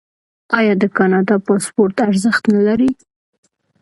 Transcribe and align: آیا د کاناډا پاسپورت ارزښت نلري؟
آیا 0.57 0.73
د 0.81 0.85
کاناډا 0.97 1.35
پاسپورت 1.47 1.95
ارزښت 2.07 2.43
نلري؟ 2.55 2.91